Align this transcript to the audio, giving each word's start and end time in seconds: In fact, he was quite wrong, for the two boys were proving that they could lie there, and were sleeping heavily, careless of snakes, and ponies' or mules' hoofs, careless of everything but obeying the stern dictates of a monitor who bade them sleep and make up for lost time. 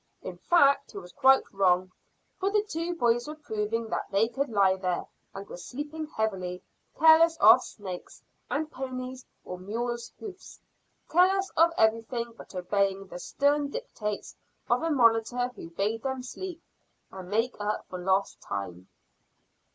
In 0.23 0.37
fact, 0.39 0.93
he 0.93 0.97
was 0.97 1.11
quite 1.11 1.43
wrong, 1.53 1.91
for 2.39 2.49
the 2.49 2.63
two 2.63 2.95
boys 2.95 3.27
were 3.27 3.35
proving 3.35 3.87
that 3.89 4.09
they 4.09 4.27
could 4.27 4.49
lie 4.49 4.75
there, 4.75 5.05
and 5.31 5.47
were 5.47 5.57
sleeping 5.57 6.07
heavily, 6.07 6.63
careless 6.97 7.37
of 7.37 7.61
snakes, 7.63 8.23
and 8.49 8.71
ponies' 8.71 9.23
or 9.45 9.59
mules' 9.59 10.11
hoofs, 10.19 10.59
careless 11.07 11.51
of 11.55 11.71
everything 11.77 12.33
but 12.35 12.55
obeying 12.55 13.05
the 13.09 13.19
stern 13.19 13.69
dictates 13.69 14.35
of 14.67 14.81
a 14.81 14.89
monitor 14.89 15.49
who 15.49 15.69
bade 15.69 16.01
them 16.01 16.23
sleep 16.23 16.63
and 17.11 17.29
make 17.29 17.55
up 17.59 17.85
for 17.87 17.99
lost 17.99 18.41
time. 18.41 18.87